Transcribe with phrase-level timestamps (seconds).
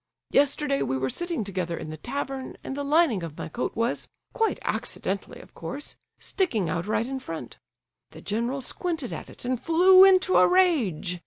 [0.31, 4.57] Yesterday we were sitting together in the tavern, and the lining of my coat was—quite
[4.63, 7.59] accidentally, of course—sticking out right in front.
[8.09, 11.19] The general squinted at it, and flew into a rage.